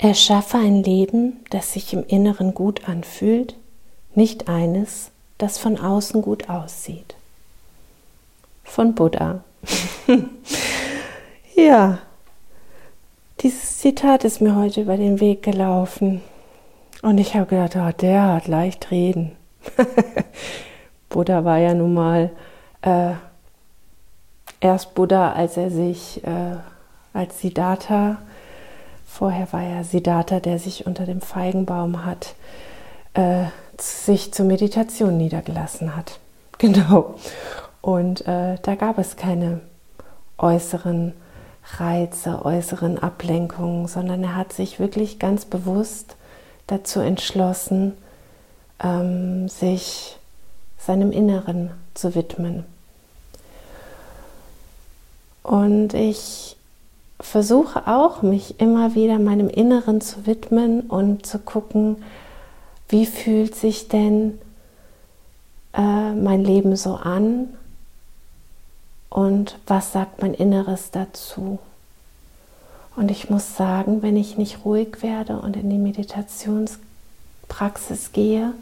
Erschaffe 0.00 0.58
ein 0.58 0.84
Leben, 0.84 1.40
das 1.50 1.72
sich 1.72 1.92
im 1.92 2.04
Inneren 2.06 2.54
gut 2.54 2.88
anfühlt, 2.88 3.56
nicht 4.14 4.48
eines, 4.48 5.10
das 5.38 5.58
von 5.58 5.76
außen 5.76 6.22
gut 6.22 6.48
aussieht. 6.48 7.16
Von 8.62 8.94
Buddha. 8.94 9.42
ja, 11.56 11.98
dieses 13.40 13.78
Zitat 13.78 14.22
ist 14.22 14.40
mir 14.40 14.54
heute 14.54 14.82
über 14.82 14.96
den 14.96 15.18
Weg 15.18 15.42
gelaufen. 15.42 16.22
Und 17.02 17.18
ich 17.18 17.34
habe 17.34 17.46
gedacht, 17.46 17.74
oh, 17.74 17.90
der 18.00 18.34
hat 18.34 18.46
leicht 18.46 18.92
reden. 18.92 19.32
Buddha 21.08 21.44
war 21.44 21.58
ja 21.58 21.74
nun 21.74 21.94
mal 21.94 22.30
äh, 22.82 23.14
erst 24.60 24.94
Buddha, 24.94 25.32
als 25.32 25.56
er 25.56 25.72
sich 25.72 26.22
äh, 26.24 26.56
als 27.12 27.40
Siddhartha 27.40 28.18
Vorher 29.18 29.52
war 29.52 29.62
ja 29.62 29.82
Siddhartha, 29.82 30.38
der 30.38 30.60
sich 30.60 30.86
unter 30.86 31.04
dem 31.04 31.20
Feigenbaum 31.20 32.04
hat, 32.04 32.36
äh, 33.14 33.46
sich 33.76 34.32
zur 34.32 34.46
Meditation 34.46 35.16
niedergelassen 35.16 35.96
hat. 35.96 36.20
Genau. 36.58 37.14
Und 37.80 38.26
äh, 38.26 38.56
da 38.62 38.74
gab 38.74 38.98
es 38.98 39.14
keine 39.16 39.60
äußeren 40.38 41.14
Reize, 41.78 42.44
äußeren 42.44 42.98
Ablenkungen, 42.98 43.86
sondern 43.86 44.24
er 44.24 44.34
hat 44.34 44.52
sich 44.52 44.80
wirklich 44.80 45.20
ganz 45.20 45.44
bewusst 45.44 46.16
dazu 46.66 46.98
entschlossen, 46.98 47.94
ähm, 48.82 49.48
sich 49.48 50.16
seinem 50.78 51.12
Inneren 51.12 51.70
zu 51.94 52.16
widmen. 52.16 52.64
Und 55.44 55.94
ich 55.94 56.57
versuche 57.20 57.86
auch, 57.86 58.22
mich 58.22 58.60
immer 58.60 58.94
wieder 58.94 59.18
meinem 59.18 59.48
Inneren 59.48 60.00
zu 60.00 60.26
widmen 60.26 60.82
und 60.82 61.26
zu 61.26 61.38
gucken, 61.38 61.96
wie 62.88 63.06
fühlt 63.06 63.54
sich 63.54 63.88
denn 63.88 64.38
äh, 65.74 66.12
mein 66.12 66.44
Leben 66.44 66.76
so 66.76 66.94
an 66.94 67.48
und 69.10 69.58
was 69.66 69.92
sagt 69.92 70.22
mein 70.22 70.34
Inneres 70.34 70.90
dazu. 70.90 71.58
Und 72.96 73.10
ich 73.10 73.28
muss 73.30 73.56
sagen, 73.56 74.02
wenn 74.02 74.16
ich 74.16 74.38
nicht 74.38 74.64
ruhig 74.64 75.02
werde 75.02 75.38
und 75.38 75.56
in 75.56 75.70
die 75.70 75.78
Meditationspraxis 75.78 78.12
gehe 78.12 78.52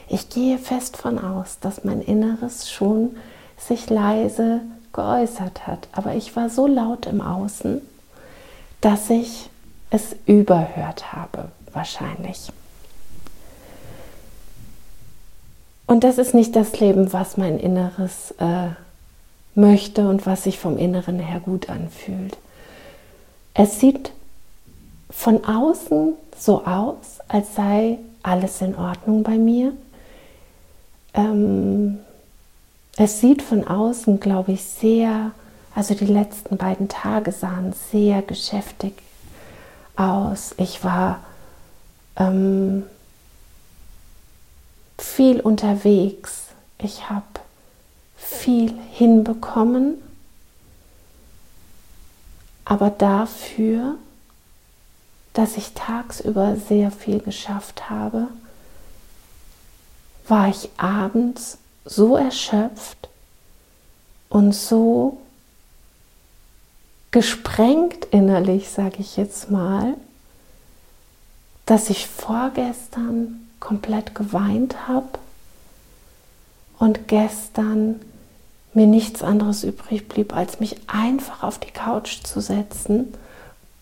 Ich 0.07 0.29
gehe 0.29 0.57
fest 0.57 0.97
von 0.97 1.17
aus, 1.19 1.59
dass 1.59 1.83
mein 1.83 2.01
Inneres 2.01 2.71
schon 2.71 3.17
sich 3.57 3.89
leise 3.89 4.61
geäußert 4.93 5.67
hat, 5.67 5.87
aber 5.91 6.15
ich 6.15 6.35
war 6.35 6.49
so 6.49 6.67
laut 6.67 7.05
im 7.07 7.21
Außen, 7.21 7.81
dass 8.81 9.09
ich 9.09 9.49
es 9.89 10.15
überhört 10.25 11.11
habe, 11.11 11.49
wahrscheinlich. 11.73 12.49
Und 15.87 16.03
das 16.03 16.17
ist 16.17 16.33
nicht 16.33 16.55
das 16.55 16.79
Leben, 16.79 17.13
was 17.13 17.37
mein 17.37 17.59
Inneres 17.59 18.33
äh, 18.39 18.69
möchte 19.53 20.09
und 20.09 20.25
was 20.25 20.43
sich 20.43 20.59
vom 20.59 20.77
Inneren 20.77 21.19
her 21.19 21.39
gut 21.39 21.69
anfühlt. 21.69 22.37
Es 23.53 23.79
sieht 23.79 24.11
von 25.09 25.45
außen 25.45 26.13
so 26.37 26.65
aus, 26.65 27.19
als 27.27 27.55
sei 27.55 27.99
alles 28.23 28.61
in 28.61 28.75
Ordnung 28.75 29.23
bei 29.23 29.37
mir. 29.37 29.73
Ähm, 31.13 31.99
es 32.97 33.21
sieht 33.21 33.41
von 33.41 33.65
außen, 33.67 34.19
glaube 34.19 34.53
ich, 34.53 34.63
sehr, 34.63 35.31
also 35.73 35.93
die 35.93 36.05
letzten 36.05 36.57
beiden 36.57 36.89
Tage 36.89 37.31
sahen 37.31 37.73
sehr 37.91 38.21
geschäftig 38.21 38.93
aus. 39.95 40.55
Ich 40.57 40.83
war 40.83 41.19
ähm, 42.17 42.83
viel 44.97 45.39
unterwegs. 45.39 46.47
Ich 46.77 47.09
habe 47.09 47.25
viel 48.15 48.73
hinbekommen, 48.91 49.95
aber 52.63 52.89
dafür, 52.89 53.95
dass 55.33 55.57
ich 55.57 55.73
tagsüber 55.73 56.55
sehr 56.55 56.91
viel 56.91 57.19
geschafft 57.19 57.89
habe, 57.89 58.27
war 60.27 60.49
ich 60.49 60.69
abends 60.77 61.57
so 61.83 62.15
erschöpft 62.17 63.09
und 64.29 64.53
so 64.53 65.19
gesprengt 67.11 68.05
innerlich, 68.11 68.69
sage 68.69 68.97
ich 68.99 69.17
jetzt 69.17 69.51
mal, 69.51 69.93
dass 71.65 71.89
ich 71.89 72.07
vorgestern 72.07 73.44
komplett 73.59 74.15
geweint 74.15 74.87
habe 74.87 75.07
und 76.79 77.07
gestern 77.07 78.01
mir 78.73 78.87
nichts 78.87 79.23
anderes 79.23 79.63
übrig 79.63 80.07
blieb, 80.07 80.35
als 80.35 80.59
mich 80.59 80.75
einfach 80.87 81.43
auf 81.43 81.59
die 81.59 81.71
Couch 81.71 82.23
zu 82.23 82.41
setzen 82.41 83.13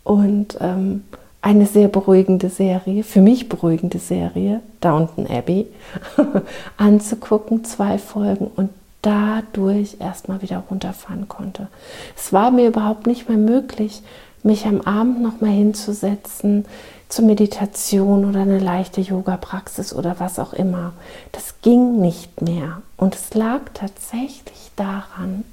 und 0.04 0.58
ähm, 0.62 1.04
eine 1.42 1.66
sehr 1.66 1.88
beruhigende 1.88 2.50
Serie, 2.50 3.04
für 3.04 3.22
mich 3.22 3.50
beruhigende 3.50 4.00
Serie, 4.00 4.62
Downton 4.80 5.28
Abbey, 5.28 5.68
anzugucken, 6.78 7.66
zwei 7.66 7.98
Folgen 7.98 8.50
und 8.56 8.70
dadurch 9.02 9.98
erstmal 10.00 10.42
wieder 10.42 10.64
runterfahren 10.70 11.28
konnte. 11.28 11.68
Es 12.16 12.32
war 12.32 12.52
mir 12.52 12.68
überhaupt 12.68 13.08
nicht 13.08 13.28
mehr 13.28 13.38
möglich, 13.38 14.02
mich 14.44 14.66
am 14.66 14.82
Abend 14.82 15.22
nochmal 15.22 15.52
hinzusetzen, 15.52 16.66
zur 17.14 17.26
Meditation 17.26 18.26
oder 18.26 18.42
eine 18.42 18.58
leichte 18.60 19.00
Yoga-Praxis 19.00 19.94
oder 19.94 20.20
was 20.20 20.40
auch 20.40 20.54
immer. 20.54 20.94
Das 21.32 21.62
ging 21.62 22.02
nicht 22.02 22.42
mehr. 22.42 22.82
Und 22.98 23.14
es 23.14 23.34
lag 23.36 23.62
tatsächlich 23.74 24.72
daran, 24.76 25.44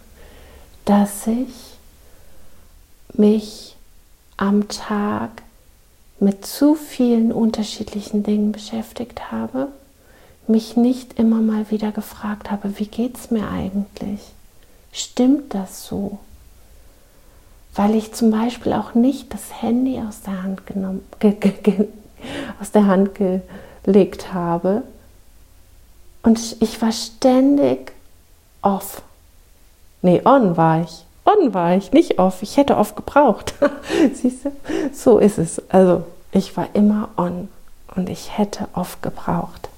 dass 0.86 1.26
ich 1.26 1.76
mich 3.12 3.76
am 4.38 4.68
Tag 4.68 5.42
mit 6.18 6.46
zu 6.46 6.74
vielen 6.74 7.30
unterschiedlichen 7.30 8.22
Dingen 8.22 8.52
beschäftigt 8.52 9.30
habe, 9.30 9.68
mich 10.46 10.76
nicht 10.76 11.18
immer 11.18 11.42
mal 11.42 11.70
wieder 11.70 11.92
gefragt 11.92 12.50
habe, 12.50 12.78
wie 12.78 12.86
geht 12.86 13.16
es 13.18 13.30
mir 13.30 13.48
eigentlich? 13.48 14.20
Stimmt 14.92 15.54
das 15.54 15.86
so? 15.86 16.18
Weil 17.80 17.94
ich 17.94 18.12
zum 18.12 18.30
Beispiel 18.30 18.74
auch 18.74 18.92
nicht 18.92 19.32
das 19.32 19.62
Handy 19.62 20.02
aus 20.06 20.20
der 20.20 20.42
Hand 20.42 20.66
genommen, 20.66 21.02
ge, 21.18 21.32
ge, 21.32 21.52
ge, 21.62 21.88
aus 22.60 22.72
der 22.72 22.86
Hand 22.86 23.12
gelegt 23.84 24.34
habe. 24.34 24.82
Und 26.22 26.38
ich, 26.38 26.60
ich 26.60 26.82
war 26.82 26.92
ständig 26.92 27.92
off. 28.60 29.00
Nee, 30.02 30.20
on 30.26 30.58
war 30.58 30.82
ich. 30.82 31.06
On 31.24 31.54
war 31.54 31.74
ich, 31.74 31.90
nicht 31.92 32.18
off. 32.18 32.42
Ich 32.42 32.58
hätte 32.58 32.76
off 32.76 32.96
gebraucht. 32.96 33.54
Siehst 34.12 34.44
du? 34.44 34.52
So 34.92 35.16
ist 35.16 35.38
es. 35.38 35.62
Also, 35.70 36.04
ich 36.32 36.54
war 36.58 36.68
immer 36.74 37.08
on 37.16 37.48
und 37.96 38.10
ich 38.10 38.36
hätte 38.36 38.68
off 38.74 39.00
gebraucht. 39.00 39.70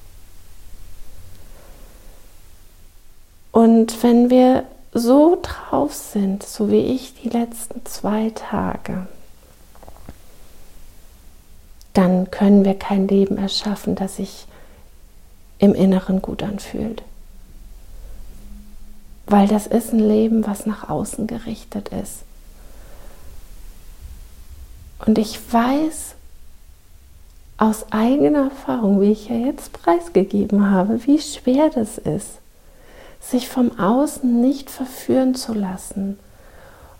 Und 3.53 4.03
wenn 4.03 4.29
wir 4.29 4.65
so 4.93 5.39
drauf 5.41 5.95
sind, 5.95 6.43
so 6.43 6.71
wie 6.71 6.81
ich 6.81 7.15
die 7.15 7.31
letzten 7.31 7.85
zwei 7.87 8.31
Tage, 8.31 9.07
dann 11.95 12.31
können 12.31 12.65
wir 12.65 12.75
kein 12.75 13.09
Leben 13.09 13.39
erschaffen, 13.39 13.95
das 13.95 14.17
sich 14.17 14.47
im 15.59 15.75
Inneren 15.75 16.21
gut 16.23 16.43
anfühlt. 16.43 17.03
Weil 19.27 19.47
das 19.47 19.67
ist 19.67 19.93
ein 19.93 20.01
Leben, 20.01 20.47
was 20.47 20.67
nach 20.67 20.89
außen 20.89 21.27
gerichtet 21.27 21.89
ist. 21.89 22.23
Und 25.07 25.19
ich 25.19 25.39
weiß 25.53 26.15
aus 27.57 27.93
eigener 27.93 28.45
Erfahrung, 28.45 29.01
wie 29.01 29.13
ich 29.13 29.29
ja 29.29 29.37
jetzt 29.37 29.73
preisgegeben 29.73 30.71
habe, 30.71 31.07
wie 31.07 31.21
schwer 31.21 31.71
das 31.71 31.99
ist, 31.99 32.42
sich 33.23 33.49
vom 33.49 33.79
Außen 33.79 34.41
nicht 34.41 34.71
verführen 34.71 35.35
zu 35.35 35.55
lassen 35.55 36.19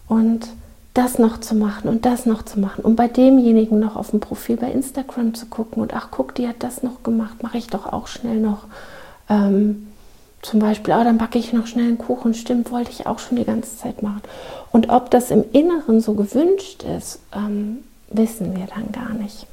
und 0.09 0.49
das 0.95 1.19
noch 1.19 1.41
zu 1.41 1.55
machen 1.55 1.89
und 1.89 2.05
das 2.05 2.27
noch 2.27 2.43
zu 2.43 2.61
machen 2.61 2.85
und 2.85 2.97
bei 2.97 3.09
demjenigen 3.09 3.79
noch 3.81 3.97
auf 3.97 4.11
dem 4.11 4.21
Profil 4.21 4.57
bei 4.57 4.71
Instagram 4.71 5.35
zu 5.35 5.47
gucken 5.47 5.83
und 5.83 5.95
ach 5.95 6.09
guck, 6.11 6.35
die 6.35 6.47
hat 6.47 6.63
das 6.63 6.83
noch 6.83 7.03
gemacht, 7.03 7.43
mache 7.43 7.59
ich 7.59 7.67
doch 7.67 7.93
auch 7.93 8.07
schnell 8.07 8.39
noch. 8.39 8.65
Ähm, 9.29 9.89
zum 10.43 10.59
Beispiel, 10.59 10.93
oh, 10.93 11.05
dann 11.05 11.19
backe 11.19 11.39
ich 11.39 11.53
noch 11.53 11.69
schnell 11.69 11.87
einen 11.87 11.99
Kuchen, 11.99 12.35
stimmt, 12.35 12.73
wollte 12.73 12.91
ich 12.91 13.07
auch 13.07 13.21
schon 13.21 13.37
die 13.39 13.45
ganze 13.45 13.77
Zeit 13.77 14.03
machen. 14.03 14.23
Und 14.73 14.91
ob 14.91 15.11
das 15.11 15.31
im 15.31 15.45
Inneren 15.53 16.01
so 16.01 16.15
gewünscht 16.15 16.83
ist, 16.83 17.21
ähm, 17.33 17.79
wissen 18.09 18.57
wir 18.57 18.67
dann 18.67 18.91
gar 18.91 19.15
nicht. 19.15 19.47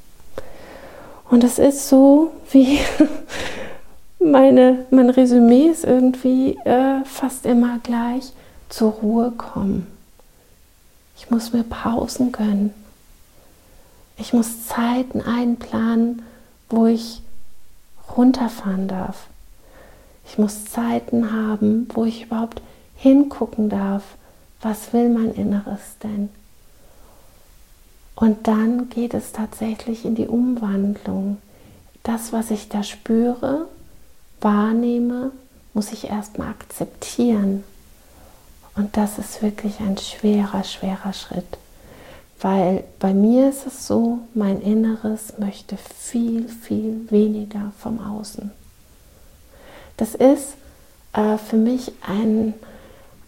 Und 1.30 1.44
es 1.44 1.60
ist 1.60 1.88
so, 1.88 2.31
wie 2.51 2.80
meine, 4.19 4.86
mein 4.92 5.10
Resümee 5.10 5.68
ist 5.68 5.86
irgendwie 5.86 6.57
äh, 6.66 7.04
fast 7.06 7.45
immer 7.45 7.80
gleich 7.80 8.33
zur 8.69 8.92
Ruhe 8.92 9.31
kommen. 9.31 9.88
Ich 11.18 11.30
muss 11.31 11.54
mir 11.54 11.63
Pausen 11.63 12.31
gönnen. 12.31 12.74
Ich 14.18 14.33
muss 14.33 14.68
Zeiten 14.68 15.21
einplanen, 15.21 16.21
wo 16.69 16.86
ich 16.86 17.21
runterfahren 18.18 18.88
darf. 18.88 19.27
Ich 20.27 20.38
muss 20.38 20.65
Zeiten 20.65 21.31
haben, 21.31 21.88
wo 21.94 22.06
ich 22.06 22.24
überhaupt 22.24 22.62
hingucken 22.95 23.69
darf, 23.69 24.04
was 24.62 24.94
will 24.94 25.10
mein 25.10 25.33
Inneres 25.33 25.98
denn? 26.04 26.30
Und 28.15 28.48
dann 28.48 28.89
geht 28.89 29.13
es 29.13 29.31
tatsächlich 29.31 30.04
in 30.04 30.15
die 30.15 30.27
Umwandlung. 30.27 31.38
Das, 32.04 32.33
was 32.33 32.51
ich 32.51 32.68
da 32.68 32.83
spüre, 32.83 33.68
wahrnehme, 34.41 35.31
muss 35.74 35.91
ich 35.91 36.09
erstmal 36.09 36.50
akzeptieren. 36.50 37.63
Und 38.75 38.95
das 38.95 39.18
ist 39.18 39.41
wirklich 39.41 39.80
ein 39.80 39.97
schwerer, 39.97 40.63
schwerer 40.63 41.13
Schritt. 41.13 41.57
Weil 42.41 42.86
bei 43.00 43.13
mir 43.13 43.50
ist 43.50 43.68
es 43.68 43.86
so, 43.86 44.19
mein 44.33 44.62
Inneres 44.62 45.33
möchte 45.38 45.75
viel, 45.77 46.47
viel 46.47 47.07
weniger 47.09 47.74
vom 47.77 48.00
Außen. 48.00 48.51
Das 49.97 50.15
ist 50.15 50.53
äh, 51.13 51.38
für 51.38 51.57
mich 51.57 51.91
ein, 52.01 52.53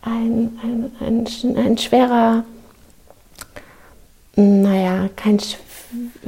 ein, 0.01 0.57
ein, 0.63 0.91
ein, 1.01 1.57
ein 1.57 1.77
schwerer, 1.77 2.45
naja, 4.37 5.09
kein 5.17 5.39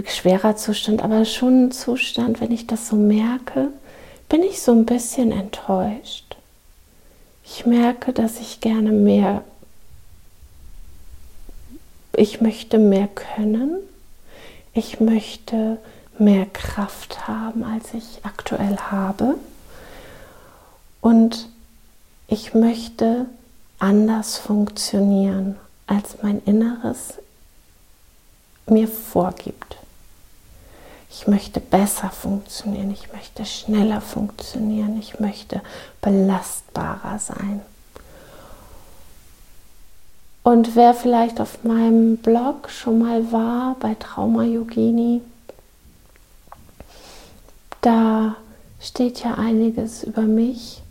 schwerer 0.05 0.57
Zustand, 0.57 1.01
aber 1.01 1.23
schon 1.23 1.67
ein 1.67 1.71
Zustand, 1.71 2.41
wenn 2.41 2.51
ich 2.51 2.67
das 2.67 2.89
so 2.89 2.97
merke, 2.97 3.69
bin 4.33 4.41
ich 4.41 4.63
so 4.63 4.71
ein 4.71 4.87
bisschen 4.87 5.31
enttäuscht. 5.31 6.37
Ich 7.45 7.67
merke, 7.67 8.13
dass 8.13 8.39
ich 8.39 8.61
gerne 8.61 8.91
mehr, 8.91 9.43
ich 12.15 12.41
möchte 12.41 12.79
mehr 12.79 13.07
können, 13.07 13.75
ich 14.73 14.99
möchte 14.99 15.77
mehr 16.17 16.47
Kraft 16.47 17.27
haben, 17.27 17.63
als 17.63 17.93
ich 17.93 18.25
aktuell 18.25 18.77
habe. 18.77 19.35
Und 20.99 21.47
ich 22.27 22.55
möchte 22.55 23.27
anders 23.77 24.39
funktionieren, 24.39 25.57
als 25.85 26.23
mein 26.23 26.41
Inneres 26.45 27.19
mir 28.65 28.87
vorgibt. 28.87 29.77
Ich 31.15 31.27
möchte 31.27 31.59
besser 31.59 32.09
funktionieren, 32.09 32.89
ich 32.89 33.13
möchte 33.13 33.45
schneller 33.45 34.01
funktionieren, 34.01 34.97
ich 34.97 35.19
möchte 35.19 35.61
belastbarer 36.01 37.19
sein. 37.19 37.61
Und 40.41 40.75
wer 40.75 40.95
vielleicht 40.95 41.39
auf 41.39 41.63
meinem 41.63 42.17
Blog 42.17 42.69
schon 42.71 42.97
mal 42.97 43.31
war 43.31 43.75
bei 43.79 43.93
Trauma 43.93 44.43
Yogini, 44.43 45.21
da 47.81 48.35
steht 48.81 49.23
ja 49.23 49.35
einiges 49.35 50.03
über 50.03 50.23
mich 50.23 50.81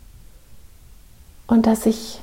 und 1.47 1.65
dass 1.65 1.85
ich 1.85 2.21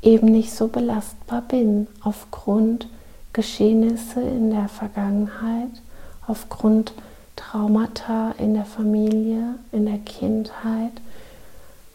eben 0.00 0.28
nicht 0.28 0.52
so 0.52 0.68
belastbar 0.68 1.42
bin 1.42 1.88
aufgrund 2.00 2.88
Geschehnisse 3.34 4.22
in 4.22 4.50
der 4.50 4.68
Vergangenheit 4.68 5.82
aufgrund 6.26 6.92
Traumata 7.36 8.32
in 8.38 8.54
der 8.54 8.64
Familie, 8.64 9.58
in 9.72 9.86
der 9.86 9.98
Kindheit, 9.98 10.92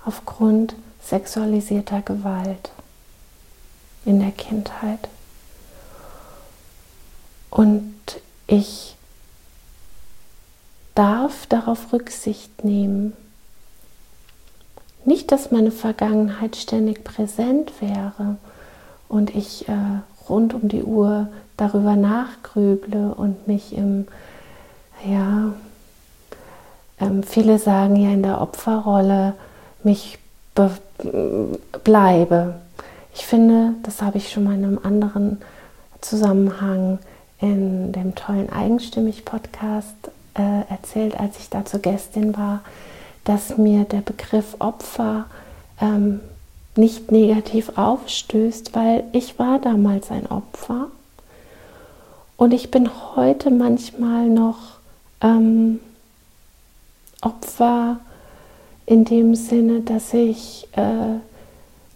aufgrund 0.06 0.76
sexualisierter 1.04 2.02
Gewalt 2.02 2.72
in 4.06 4.20
der 4.20 4.32
Kindheit. 4.32 5.10
Und 7.50 7.94
ich 8.48 8.96
darf 10.96 11.46
darauf 11.48 11.92
Rücksicht 11.94 12.64
nehmen. 12.64 13.14
Nicht, 15.06 15.32
dass 15.32 15.52
meine 15.52 15.72
Vergangenheit 15.72 16.56
ständig 16.56 17.04
präsent 17.04 17.74
wäre 17.82 18.38
und 19.08 19.36
ich 19.36 19.68
äh, 19.68 20.02
rund 20.32 20.54
um 20.54 20.68
die 20.68 20.84
Uhr 20.84 21.28
darüber 21.58 21.96
nachgrüble 21.96 23.14
und 23.14 23.48
mich 23.48 23.76
im, 23.78 24.08
ja, 25.06 25.54
ähm, 27.00 27.24
viele 27.24 27.60
sagen 27.60 27.96
ja 27.96 28.10
in 28.10 28.24
der 28.24 28.42
Opferrolle, 28.42 29.34
mich 29.84 30.18
be 30.56 30.72
bleibe. 31.84 32.56
Ich 33.16 33.26
finde, 33.26 33.74
das 33.82 34.04
habe 34.04 34.20
ich 34.20 34.32
schon 34.32 34.44
mal 34.44 34.54
in 34.54 34.64
einem 34.64 34.80
anderen 34.84 35.42
Zusammenhang 36.00 37.00
in 37.40 37.92
dem 37.92 38.14
tollen 38.14 38.52
Eigenstimmig-Podcast 38.52 40.12
äh, 40.36 40.72
erzählt, 40.72 41.20
als 41.20 41.40
ich 41.40 41.50
da 41.50 41.66
zur 41.66 41.80
Gästin 41.80 42.38
war, 42.38 42.62
dass 43.24 43.58
mir 43.58 43.86
der 43.86 44.02
Begriff 44.02 44.56
Opfer 44.60 45.26
ähm, 45.82 46.20
nicht 46.76 47.12
negativ 47.12 47.78
aufstößt, 47.78 48.76
weil 48.76 49.04
ich 49.12 49.40
war 49.40 49.60
damals 49.60 50.10
ein 50.12 50.28
Opfer. 50.28 50.88
Und 52.38 52.54
ich 52.54 52.72
bin 52.72 52.90
heute 53.16 53.52
manchmal 53.52 54.30
noch 54.30 54.58
ähm, 55.22 55.80
Opfer 57.22 58.00
in 58.86 59.06
dem 59.06 59.36
Sinne, 59.36 59.82
dass 59.82 60.14
ich 60.14 60.68
äh, 60.76 61.20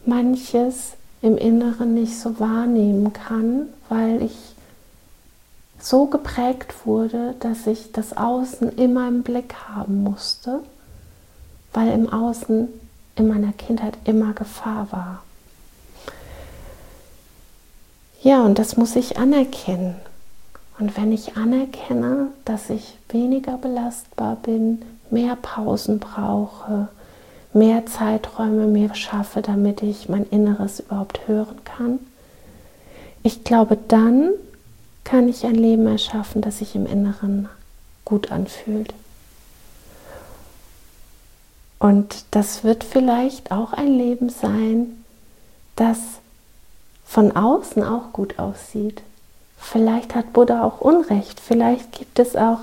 manches 0.05 0.93
im 1.21 1.37
Inneren 1.37 1.95
nicht 1.95 2.19
so 2.19 2.39
wahrnehmen 2.39 3.11
kann, 3.11 3.69
weil 3.89 4.21
ich 4.21 4.35
so 5.79 6.05
geprägt 6.05 6.85
wurde, 6.85 7.35
dass 7.39 7.67
ich 7.67 7.91
das 7.91 8.15
Außen 8.15 8.77
immer 8.77 9.07
im 9.07 9.23
Blick 9.23 9.55
haben 9.67 10.03
musste, 10.03 10.61
weil 11.73 11.91
im 11.91 12.11
Außen 12.11 12.69
in 13.15 13.27
meiner 13.27 13.53
Kindheit 13.53 13.97
immer 14.05 14.33
Gefahr 14.33 14.87
war. 14.91 15.23
Ja, 18.21 18.43
und 18.43 18.57
das 18.57 18.75
muss 18.75 18.95
ich 18.95 19.17
anerkennen. 19.17 19.95
Und 20.79 20.97
wenn 20.97 21.11
ich 21.11 21.37
anerkenne, 21.37 22.29
dass 22.43 22.69
ich 22.69 22.97
weniger 23.09 23.57
belastbar 23.57 24.35
bin, 24.37 24.81
mehr 25.09 25.35
Pausen 25.35 25.99
brauche, 25.99 26.89
mehr 27.53 27.85
Zeiträume 27.85 28.67
mir 28.67 28.93
schaffe, 28.95 29.41
damit 29.41 29.81
ich 29.81 30.09
mein 30.09 30.25
Inneres 30.25 30.81
überhaupt 30.81 31.27
hören 31.27 31.63
kann, 31.63 31.99
ich 33.23 33.43
glaube, 33.43 33.77
dann 33.87 34.31
kann 35.03 35.29
ich 35.29 35.45
ein 35.45 35.55
Leben 35.55 35.87
erschaffen, 35.87 36.41
das 36.41 36.59
sich 36.59 36.75
im 36.75 36.85
Inneren 36.85 37.47
gut 38.03 38.31
anfühlt. 38.31 38.93
Und 41.85 42.25
das 42.31 42.63
wird 42.63 42.83
vielleicht 42.83 43.51
auch 43.51 43.71
ein 43.71 43.95
Leben 43.95 44.29
sein, 44.29 45.03
das 45.75 45.99
von 47.05 47.35
außen 47.35 47.83
auch 47.83 48.11
gut 48.11 48.39
aussieht. 48.39 49.03
Vielleicht 49.59 50.15
hat 50.15 50.33
Buddha 50.33 50.63
auch 50.63 50.81
Unrecht. 50.81 51.39
Vielleicht 51.39 51.91
gibt 51.91 52.17
es 52.17 52.35
auch 52.35 52.61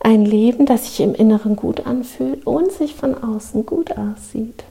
ein 0.00 0.24
Leben, 0.24 0.66
das 0.66 0.86
sich 0.86 0.98
im 0.98 1.14
Inneren 1.14 1.54
gut 1.54 1.86
anfühlt 1.86 2.44
und 2.48 2.72
sich 2.72 2.96
von 2.96 3.14
außen 3.14 3.64
gut 3.64 3.92
aussieht. 3.96 4.64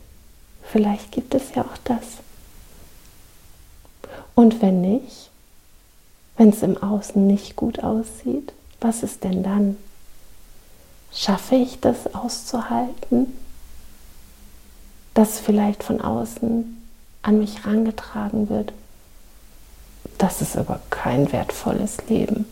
Vielleicht 0.63 1.13
gibt 1.13 1.33
es 1.33 1.55
ja 1.55 1.61
auch 1.61 1.77
das. 1.85 2.03
Und 4.35 4.61
wenn 4.61 4.81
nicht, 4.81 5.29
wenn 6.35 6.49
es 6.49 6.61
im 6.61 6.75
Außen 6.75 7.25
nicht 7.25 7.55
gut 7.55 7.81
aussieht, 7.81 8.51
was 8.81 9.01
ist 9.01 9.23
denn 9.23 9.43
dann? 9.43 9.77
Schaffe 11.17 11.55
ich 11.55 11.79
das 11.79 12.13
auszuhalten, 12.13 13.33
dass 15.15 15.39
vielleicht 15.39 15.83
von 15.83 15.99
außen 15.99 16.79
an 17.23 17.39
mich 17.39 17.65
herangetragen 17.65 18.49
wird? 18.49 18.71
Das 20.19 20.43
ist 20.43 20.55
aber 20.55 20.79
kein 20.91 21.31
wertvolles 21.31 21.97
Leben. 22.07 22.45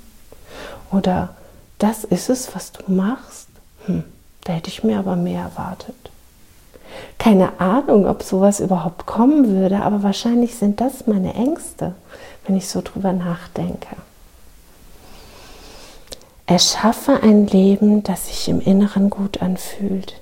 Oder 0.92 1.36
das 1.78 2.06
ist 2.06 2.28
es, 2.30 2.56
was 2.56 2.72
du 2.72 2.92
machst? 2.92 3.50
Hm, 3.86 4.04
da 4.46 4.54
hätte 4.54 4.70
ich 4.72 4.84
mir 4.84 4.98
aber 4.98 5.16
mehr 5.16 5.44
erwartet. 5.44 6.10
Keine 7.20 7.60
Ahnung, 7.60 8.08
ob 8.08 8.24
sowas 8.24 8.60
überhaupt 8.60 9.06
kommen 9.06 9.48
würde, 9.48 9.84
aber 9.84 10.02
wahrscheinlich 10.02 10.56
sind 10.56 10.82
das 10.82 11.06
meine 11.06 11.36
Ängste, 11.36 11.94
wenn 12.48 12.58
ich 12.58 12.68
so 12.68 12.82
drüber 12.82 13.14
nachdenke. 13.14 13.96
Erschaffe 16.48 17.24
ein 17.24 17.48
Leben, 17.48 18.04
das 18.04 18.28
sich 18.28 18.48
im 18.50 18.62
Inneren 18.62 19.10
gut 19.10 19.42
anfühlt, 19.42 20.22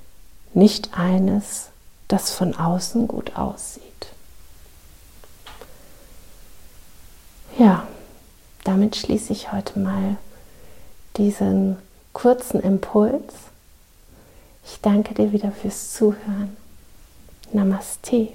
nicht 0.54 0.96
eines, 0.96 1.68
das 2.08 2.30
von 2.30 2.54
außen 2.56 3.08
gut 3.08 3.36
aussieht. 3.36 3.82
Ja, 7.58 7.86
damit 8.64 8.96
schließe 8.96 9.32
ich 9.32 9.52
heute 9.52 9.78
mal 9.78 10.16
diesen 11.18 11.76
kurzen 12.14 12.60
Impuls. 12.60 13.34
Ich 14.64 14.80
danke 14.80 15.12
dir 15.12 15.32
wieder 15.32 15.52
fürs 15.52 15.92
Zuhören. 15.92 16.56
Namaste. 17.52 18.30